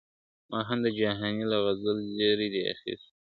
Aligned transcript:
ما 0.49 0.59
هم 0.67 0.77
د 0.85 0.87
جهاني 0.99 1.43
له 1.51 1.57
غزل 1.65 1.97
زېری 2.15 2.47
دی 2.53 2.61
اخیستی!. 2.73 3.13